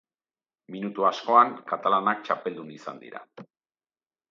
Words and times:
Minutu 0.75 1.05
askoan 1.09 1.51
katalanak 1.73 2.25
txapeldun 2.31 2.75
izan 2.79 3.01
dira. 3.07 3.25